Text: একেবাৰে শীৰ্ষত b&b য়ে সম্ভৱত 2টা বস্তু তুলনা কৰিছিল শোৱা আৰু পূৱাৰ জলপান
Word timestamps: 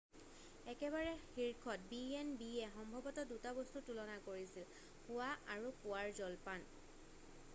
একেবাৰে 0.71 1.09
শীৰ্ষত 1.33 1.83
b&b 1.91 2.47
য়ে 2.53 2.71
সম্ভৱত 2.77 3.25
2টা 3.33 3.53
বস্তু 3.59 3.83
তুলনা 3.91 4.15
কৰিছিল 4.29 4.75
শোৱা 5.03 5.31
আৰু 5.57 5.75
পূৱাৰ 5.83 6.13
জলপান 6.23 6.69